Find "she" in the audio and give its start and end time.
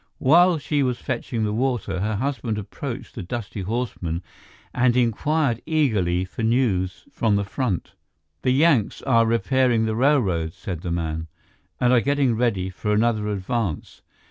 0.57-0.81